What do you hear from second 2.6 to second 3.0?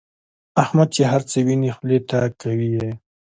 یې.